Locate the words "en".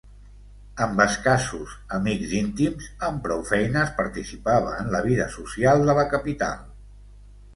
4.85-4.89